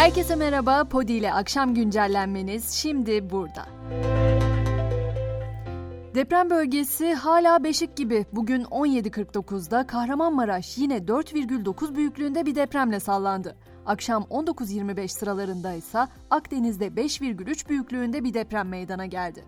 Herkese 0.00 0.36
merhaba, 0.36 0.84
Podi 0.84 1.12
ile 1.12 1.32
akşam 1.32 1.74
güncellenmeniz 1.74 2.70
şimdi 2.70 3.30
burada. 3.30 3.66
Deprem 6.14 6.50
bölgesi 6.50 7.14
hala 7.14 7.64
beşik 7.64 7.96
gibi. 7.96 8.26
Bugün 8.32 8.62
17.49'da 8.62 9.86
Kahramanmaraş 9.86 10.78
yine 10.78 10.96
4,9 10.96 11.94
büyüklüğünde 11.94 12.46
bir 12.46 12.54
depremle 12.54 13.00
sallandı. 13.00 13.56
Akşam 13.86 14.22
19.25 14.22 15.08
sıralarında 15.08 15.72
ise 15.72 16.06
Akdeniz'de 16.30 16.86
5,3 16.86 17.68
büyüklüğünde 17.68 18.24
bir 18.24 18.34
deprem 18.34 18.68
meydana 18.68 19.06
geldi. 19.06 19.44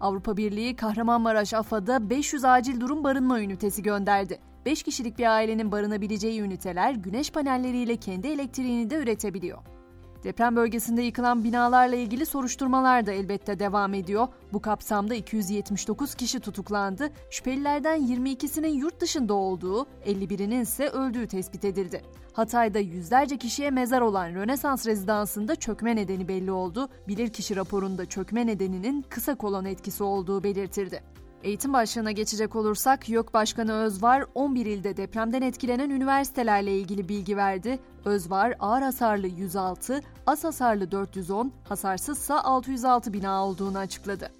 Avrupa 0.00 0.36
Birliği 0.36 0.76
Kahramanmaraş 0.76 1.54
AFAD'a 1.54 2.10
500 2.10 2.44
acil 2.44 2.80
durum 2.80 3.04
barınma 3.04 3.40
ünitesi 3.40 3.82
gönderdi. 3.82 4.38
5 4.66 4.82
kişilik 4.82 5.18
bir 5.18 5.26
ailenin 5.26 5.72
barınabileceği 5.72 6.40
üniteler 6.40 6.94
güneş 6.94 7.30
panelleriyle 7.32 7.96
kendi 7.96 8.28
elektriğini 8.28 8.90
de 8.90 8.96
üretebiliyor. 8.96 9.79
Deprem 10.24 10.56
bölgesinde 10.56 11.02
yıkılan 11.02 11.44
binalarla 11.44 11.96
ilgili 11.96 12.26
soruşturmalar 12.26 13.06
da 13.06 13.12
elbette 13.12 13.58
devam 13.58 13.94
ediyor. 13.94 14.28
Bu 14.52 14.62
kapsamda 14.62 15.14
279 15.14 16.14
kişi 16.14 16.40
tutuklandı. 16.40 17.10
Şüphelilerden 17.30 18.00
22'sinin 18.00 18.74
yurt 18.74 19.00
dışında 19.00 19.34
olduğu, 19.34 19.86
51'inin 20.06 20.60
ise 20.60 20.88
öldüğü 20.88 21.26
tespit 21.26 21.64
edildi. 21.64 22.02
Hatay'da 22.32 22.78
yüzlerce 22.78 23.38
kişiye 23.38 23.70
mezar 23.70 24.00
olan 24.00 24.34
Rönesans 24.34 24.86
rezidansında 24.86 25.56
çökme 25.56 25.96
nedeni 25.96 26.28
belli 26.28 26.52
oldu. 26.52 26.88
Bilirkişi 27.08 27.56
raporunda 27.56 28.06
çökme 28.06 28.46
nedeninin 28.46 29.02
kısa 29.08 29.34
kolon 29.34 29.64
etkisi 29.64 30.02
olduğu 30.02 30.44
belirtildi. 30.44 31.02
Eğitim 31.44 31.72
başlığına 31.72 32.12
geçecek 32.12 32.56
olursak 32.56 33.08
YÖK 33.08 33.34
Başkanı 33.34 33.72
Özvar 33.72 34.24
11 34.34 34.66
ilde 34.66 34.96
depremden 34.96 35.42
etkilenen 35.42 35.90
üniversitelerle 35.90 36.78
ilgili 36.78 37.08
bilgi 37.08 37.36
verdi. 37.36 37.78
Özvar 38.04 38.54
ağır 38.60 38.82
hasarlı 38.82 39.26
106, 39.26 40.00
az 40.26 40.44
hasarlı 40.44 40.90
410, 40.90 41.52
hasarsızsa 41.68 42.44
606 42.44 43.12
bina 43.12 43.46
olduğunu 43.46 43.78
açıkladı. 43.78 44.30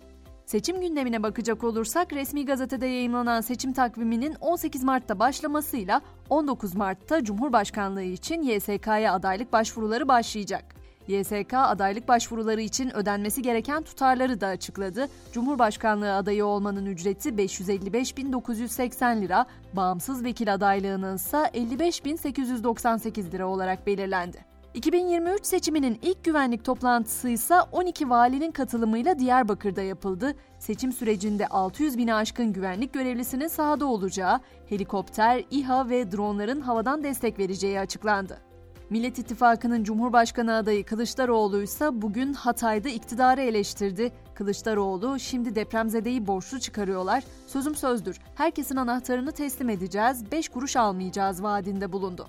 Seçim 0.47 0.81
gündemine 0.81 1.23
bakacak 1.23 1.65
olursak 1.65 2.13
resmi 2.13 2.47
gazetede 2.47 2.87
yayınlanan 2.87 3.41
seçim 3.41 3.73
takviminin 3.73 4.35
18 4.41 4.85
Mart'ta 4.85 5.19
başlamasıyla 5.19 6.01
19 6.31 6.75
Mart'ta 6.75 7.25
Cumhurbaşkanlığı 7.25 8.03
için 8.03 8.43
YSK'ya 8.43 9.13
adaylık 9.15 9.53
başvuruları 9.53 10.09
başlayacak. 10.09 10.80
YSK 11.11 11.55
adaylık 11.55 12.09
başvuruları 12.09 12.61
için 12.61 12.97
ödenmesi 12.97 13.43
gereken 13.43 13.83
tutarları 13.83 14.41
da 14.41 14.47
açıkladı. 14.47 15.09
Cumhurbaşkanlığı 15.33 16.15
adayı 16.15 16.45
olmanın 16.45 16.87
ücreti 16.87 17.29
555.980 17.29 19.21
lira, 19.21 19.47
bağımsız 19.73 20.25
vekil 20.25 20.55
adaylığının 20.55 21.17
ise 21.17 21.37
55.898 21.37 23.33
lira 23.33 23.47
olarak 23.47 23.87
belirlendi. 23.87 24.51
2023 24.75 25.47
seçiminin 25.47 25.99
ilk 26.03 26.25
güvenlik 26.25 26.65
toplantısı 26.65 27.29
ise 27.29 27.55
12 27.73 28.11
valinin 28.11 28.51
katılımıyla 28.51 29.19
Diyarbakır'da 29.19 29.83
yapıldı. 29.83 30.35
Seçim 30.59 30.93
sürecinde 30.93 31.47
600 31.47 31.99
bini 31.99 32.15
aşkın 32.15 32.53
güvenlik 32.53 32.93
görevlisinin 32.93 33.49
sahada 33.49 33.87
olacağı, 33.87 34.41
helikopter, 34.69 35.45
İHA 35.51 35.89
ve 35.89 36.13
dronların 36.13 36.61
havadan 36.61 37.05
destek 37.05 37.39
vereceği 37.39 37.81
açıklandı. 37.81 38.50
Millet 38.91 39.19
İttifakı'nın 39.19 39.85
Cumhurbaşkanı 39.85 40.55
adayı 40.55 40.85
Kılıçdaroğlu 40.85 41.63
ise 41.63 42.03
bugün 42.03 42.33
Hatay'da 42.33 42.89
iktidarı 42.89 43.43
eleştirdi. 43.43 44.13
Kılıçdaroğlu 44.35 45.19
şimdi 45.19 45.55
depremzedeyi 45.55 46.27
borçlu 46.27 46.61
çıkarıyorlar. 46.61 47.25
Sözüm 47.47 47.75
sözdür. 47.75 48.19
Herkesin 48.35 48.77
anahtarını 48.77 49.33
teslim 49.33 49.71
edeceğiz. 49.71 50.33
5 50.33 50.49
kuruş 50.49 50.77
almayacağız 50.77 51.43
vaadinde 51.43 51.93
bulundu. 51.93 52.27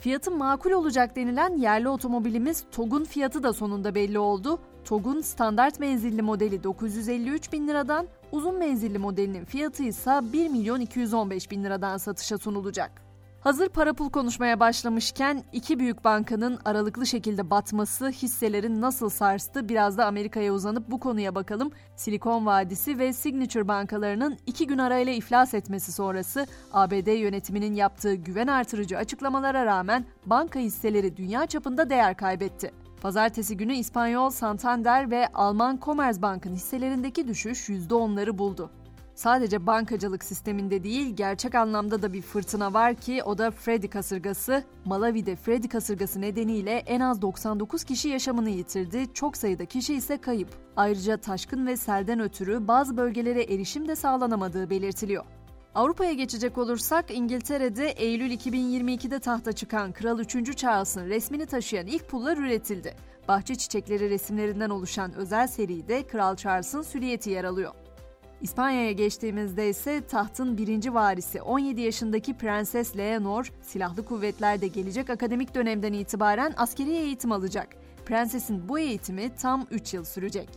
Fiyatı 0.00 0.30
makul 0.30 0.70
olacak 0.70 1.16
denilen 1.16 1.56
yerli 1.56 1.88
otomobilimiz 1.88 2.64
TOG'un 2.72 3.04
fiyatı 3.04 3.42
da 3.42 3.52
sonunda 3.52 3.94
belli 3.94 4.18
oldu. 4.18 4.58
TOG'un 4.84 5.20
standart 5.20 5.80
menzilli 5.80 6.22
modeli 6.22 6.64
953 6.64 7.52
bin 7.52 7.68
liradan, 7.68 8.06
uzun 8.32 8.54
menzilli 8.58 8.98
modelinin 8.98 9.44
fiyatı 9.44 9.82
ise 9.82 10.20
1 10.32 10.48
milyon 10.48 10.80
215 10.80 11.50
bin 11.50 11.64
liradan 11.64 11.96
satışa 11.96 12.38
sunulacak. 12.38 13.11
Hazır 13.42 13.68
para 13.68 13.92
pul 13.92 14.10
konuşmaya 14.10 14.60
başlamışken 14.60 15.44
iki 15.52 15.78
büyük 15.78 16.04
bankanın 16.04 16.58
aralıklı 16.64 17.06
şekilde 17.06 17.50
batması 17.50 18.08
hisselerin 18.08 18.80
nasıl 18.80 19.08
sarstı 19.08 19.68
biraz 19.68 19.98
da 19.98 20.06
Amerika'ya 20.06 20.52
uzanıp 20.52 20.90
bu 20.90 21.00
konuya 21.00 21.34
bakalım. 21.34 21.72
Silikon 21.96 22.46
Vadisi 22.46 22.98
ve 22.98 23.12
Signature 23.12 23.68
bankalarının 23.68 24.38
iki 24.46 24.66
gün 24.66 24.78
arayla 24.78 25.12
iflas 25.12 25.54
etmesi 25.54 25.92
sonrası 25.92 26.46
ABD 26.72 27.18
yönetiminin 27.18 27.74
yaptığı 27.74 28.14
güven 28.14 28.46
artırıcı 28.46 28.98
açıklamalara 28.98 29.66
rağmen 29.66 30.04
banka 30.26 30.58
hisseleri 30.58 31.16
dünya 31.16 31.46
çapında 31.46 31.90
değer 31.90 32.16
kaybetti. 32.16 32.72
Pazartesi 33.00 33.56
günü 33.56 33.74
İspanyol 33.74 34.30
Santander 34.30 35.10
ve 35.10 35.28
Alman 35.34 35.78
Commerzbank'ın 35.82 36.54
hisselerindeki 36.54 37.28
düşüş 37.28 37.68
%10'ları 37.68 38.38
buldu. 38.38 38.70
Sadece 39.14 39.66
bankacılık 39.66 40.24
sisteminde 40.24 40.84
değil, 40.84 41.16
gerçek 41.16 41.54
anlamda 41.54 42.02
da 42.02 42.12
bir 42.12 42.22
fırtına 42.22 42.74
var 42.74 42.94
ki 42.94 43.22
o 43.22 43.38
da 43.38 43.50
Freddy 43.50 43.86
kasırgası. 43.86 44.64
Malawi'de 44.84 45.36
Freddy 45.36 45.68
kasırgası 45.68 46.20
nedeniyle 46.20 46.82
en 46.86 47.00
az 47.00 47.22
99 47.22 47.84
kişi 47.84 48.08
yaşamını 48.08 48.50
yitirdi, 48.50 49.14
çok 49.14 49.36
sayıda 49.36 49.64
kişi 49.64 49.94
ise 49.94 50.16
kayıp. 50.16 50.48
Ayrıca 50.76 51.16
taşkın 51.16 51.66
ve 51.66 51.76
selden 51.76 52.20
ötürü 52.20 52.68
bazı 52.68 52.96
bölgelere 52.96 53.42
erişim 53.42 53.88
de 53.88 53.96
sağlanamadığı 53.96 54.70
belirtiliyor. 54.70 55.24
Avrupa'ya 55.74 56.12
geçecek 56.12 56.58
olursak 56.58 57.04
İngiltere'de 57.10 57.88
Eylül 57.88 58.30
2022'de 58.30 59.18
tahta 59.18 59.52
çıkan 59.52 59.92
Kral 59.92 60.18
3. 60.18 60.56
Charles'ın 60.56 61.08
resmini 61.08 61.46
taşıyan 61.46 61.86
ilk 61.86 62.08
pullar 62.08 62.36
üretildi. 62.36 62.94
Bahçe 63.28 63.54
çiçekleri 63.54 64.10
resimlerinden 64.10 64.70
oluşan 64.70 65.14
özel 65.14 65.46
seride 65.46 66.06
Kral 66.06 66.36
Charles'ın 66.36 66.82
süliyeti 66.82 67.30
yer 67.30 67.44
alıyor. 67.44 67.81
İspanya'ya 68.42 68.92
geçtiğimizde 68.92 69.68
ise 69.68 70.06
tahtın 70.06 70.58
birinci 70.58 70.94
varisi 70.94 71.42
17 71.42 71.80
yaşındaki 71.80 72.34
Prenses 72.34 72.96
Leonor, 72.96 73.52
silahlı 73.62 74.04
kuvvetlerde 74.04 74.68
gelecek 74.68 75.10
akademik 75.10 75.54
dönemden 75.54 75.92
itibaren 75.92 76.54
askeri 76.56 76.90
eğitim 76.90 77.32
alacak. 77.32 77.68
Prensesin 78.06 78.68
bu 78.68 78.78
eğitimi 78.78 79.34
tam 79.34 79.66
3 79.70 79.94
yıl 79.94 80.04
sürecek. 80.04 80.48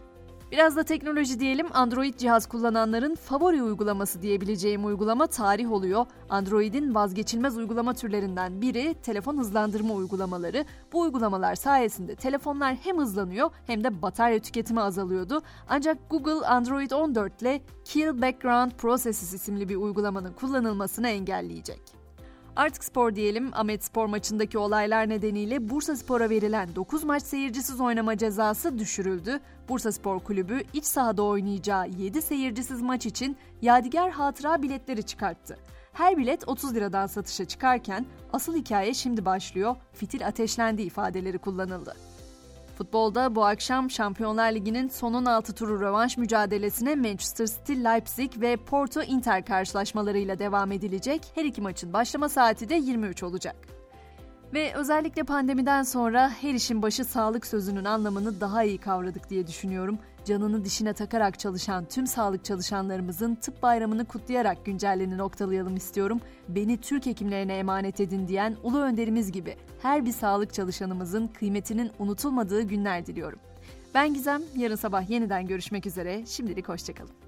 Biraz 0.51 0.75
da 0.75 0.83
teknoloji 0.83 1.39
diyelim. 1.39 1.67
Android 1.73 2.13
cihaz 2.17 2.45
kullananların 2.45 3.15
favori 3.15 3.63
uygulaması 3.63 4.21
diyebileceğim 4.21 4.85
uygulama 4.85 5.27
tarih 5.27 5.71
oluyor. 5.71 6.05
Android'in 6.29 6.95
vazgeçilmez 6.95 7.57
uygulama 7.57 7.93
türlerinden 7.93 8.61
biri 8.61 8.95
telefon 9.03 9.37
hızlandırma 9.37 9.93
uygulamaları. 9.93 10.65
Bu 10.93 11.01
uygulamalar 11.01 11.55
sayesinde 11.55 12.15
telefonlar 12.15 12.75
hem 12.75 12.97
hızlanıyor 12.97 13.49
hem 13.67 13.83
de 13.83 14.01
batarya 14.01 14.39
tüketimi 14.39 14.81
azalıyordu. 14.81 15.41
Ancak 15.69 16.09
Google 16.09 16.47
Android 16.47 16.91
14 16.91 17.41
ile 17.41 17.61
Kill 17.85 18.21
Background 18.21 18.71
Processes 18.71 19.33
isimli 19.33 19.69
bir 19.69 19.75
uygulamanın 19.75 20.33
kullanılmasını 20.33 21.09
engelleyecek. 21.09 22.04
Artık 22.55 22.83
spor 22.83 23.15
diyelim. 23.15 23.51
Ahmet 23.53 23.83
Spor 23.83 24.05
maçındaki 24.05 24.57
olaylar 24.57 25.09
nedeniyle 25.09 25.69
Bursa 25.69 25.95
Spor'a 25.95 26.29
verilen 26.29 26.75
9 26.75 27.03
maç 27.03 27.23
seyircisiz 27.23 27.81
oynama 27.81 28.17
cezası 28.17 28.79
düşürüldü. 28.79 29.39
Bursa 29.69 29.91
Spor 29.91 30.19
Kulübü 30.19 30.61
iç 30.73 30.85
sahada 30.85 31.23
oynayacağı 31.23 31.89
7 31.89 32.21
seyircisiz 32.21 32.81
maç 32.81 33.05
için 33.05 33.37
yadigar 33.61 34.11
hatıra 34.11 34.61
biletleri 34.61 35.03
çıkarttı. 35.03 35.57
Her 35.93 36.17
bilet 36.17 36.47
30 36.47 36.75
liradan 36.75 37.07
satışa 37.07 37.45
çıkarken 37.45 38.05
asıl 38.33 38.55
hikaye 38.55 38.93
şimdi 38.93 39.25
başlıyor. 39.25 39.75
Fitil 39.93 40.27
ateşlendi 40.27 40.81
ifadeleri 40.81 41.37
kullanıldı. 41.37 41.95
Futbolda 42.77 43.35
bu 43.35 43.45
akşam 43.45 43.91
Şampiyonlar 43.91 44.51
Ligi'nin 44.51 44.87
son 44.87 45.13
16 45.13 45.53
turu 45.53 45.81
rövanş 45.81 46.17
mücadelesine 46.17 46.95
Manchester 46.95 47.45
City, 47.47 47.73
Leipzig 47.73 48.41
ve 48.41 48.57
Porto 48.57 49.01
Inter 49.01 49.45
karşılaşmalarıyla 49.45 50.39
devam 50.39 50.71
edilecek. 50.71 51.21
Her 51.35 51.45
iki 51.45 51.61
maçın 51.61 51.93
başlama 51.93 52.29
saati 52.29 52.69
de 52.69 52.75
23 52.75 53.23
olacak. 53.23 53.74
Ve 54.55 54.73
özellikle 54.73 55.23
pandemiden 55.23 55.83
sonra 55.83 56.29
her 56.29 56.53
işin 56.53 56.81
başı 56.81 57.05
sağlık 57.05 57.45
sözünün 57.45 57.85
anlamını 57.85 58.41
daha 58.41 58.63
iyi 58.63 58.77
kavradık 58.77 59.29
diye 59.29 59.47
düşünüyorum 59.47 59.99
canını 60.25 60.65
dişine 60.65 60.93
takarak 60.93 61.39
çalışan 61.39 61.85
tüm 61.85 62.07
sağlık 62.07 62.45
çalışanlarımızın 62.45 63.35
tıp 63.35 63.63
bayramını 63.63 64.05
kutlayarak 64.05 64.65
güncelleni 64.65 65.17
noktalayalım 65.17 65.75
istiyorum. 65.75 66.21
Beni 66.47 66.77
Türk 66.77 67.05
hekimlerine 67.05 67.57
emanet 67.57 67.99
edin 67.99 68.27
diyen 68.27 68.55
ulu 68.63 68.79
önderimiz 68.79 69.31
gibi 69.31 69.55
her 69.81 70.05
bir 70.05 70.11
sağlık 70.11 70.53
çalışanımızın 70.53 71.27
kıymetinin 71.27 71.91
unutulmadığı 71.99 72.61
günler 72.61 73.05
diliyorum. 73.05 73.39
Ben 73.93 74.13
Gizem, 74.13 74.41
yarın 74.55 74.75
sabah 74.75 75.09
yeniden 75.09 75.47
görüşmek 75.47 75.85
üzere. 75.85 76.25
Şimdilik 76.25 76.69
hoşçakalın. 76.69 77.24